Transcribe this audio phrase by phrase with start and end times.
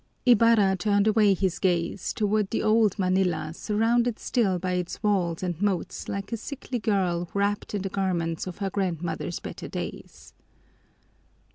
[0.25, 5.61] Ibarra turned away his gaze toward the old Manila surrounded still by its walls and
[5.61, 10.33] moats like a sickly girl wrapped in the garments of her grandmother's better days.